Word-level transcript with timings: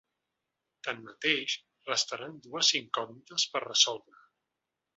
Tanmateix, 0.87 1.53
restaran 1.91 2.33
dues 2.47 2.73
incògnites 2.81 3.49
per 3.55 3.65
resoldre. 3.69 4.21